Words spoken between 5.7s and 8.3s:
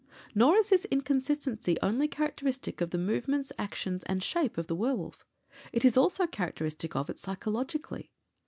It is also characteristic of it psychologically.